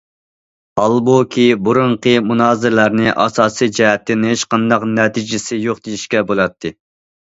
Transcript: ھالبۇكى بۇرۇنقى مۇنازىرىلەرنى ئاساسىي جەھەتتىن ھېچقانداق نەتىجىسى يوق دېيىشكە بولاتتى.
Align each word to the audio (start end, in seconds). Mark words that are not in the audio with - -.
ھالبۇكى 0.79 1.45
بۇرۇنقى 1.67 2.15
مۇنازىرىلەرنى 2.31 3.13
ئاساسىي 3.15 3.73
جەھەتتىن 3.79 4.29
ھېچقانداق 4.33 4.91
نەتىجىسى 4.99 5.65
يوق 5.71 5.89
دېيىشكە 5.89 6.31
بولاتتى. 6.31 6.79